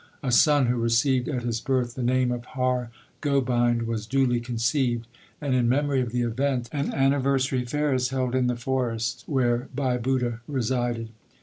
[0.23, 2.89] A son who received at his birth the name of Har
[3.21, 5.05] Gobind was duly conceived;
[5.39, 9.67] and in memory of the event an anniversary fair is held in the forest where
[9.75, 11.09] Bhai Budha resided.